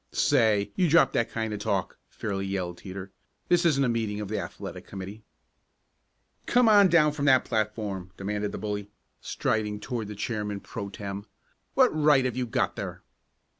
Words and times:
"Say, 0.13 0.71
you 0.75 0.89
drop 0.89 1.11
that 1.11 1.29
kind 1.29 1.53
of 1.53 1.59
talk!" 1.59 1.99
fairly 2.09 2.47
yelled 2.47 2.79
Teeter. 2.79 3.11
"This 3.49 3.67
isn't 3.67 3.83
a 3.83 3.87
meeting 3.87 4.19
of 4.19 4.29
the 4.29 4.39
athletic 4.39 4.87
committee!" 4.87 5.21
"Come 6.47 6.67
on 6.67 6.87
down 6.89 7.09
off 7.09 7.17
that 7.17 7.45
platform!" 7.45 8.11
demanded 8.17 8.51
the 8.51 8.57
bully 8.57 8.89
striding 9.21 9.79
toward 9.79 10.07
the 10.07 10.15
chairman 10.15 10.59
pro 10.59 10.89
tem. 10.89 11.27
"What 11.75 11.89
right 11.89 12.25
have 12.25 12.35
you 12.35 12.47
got 12.47 12.75
there?" 12.77 13.03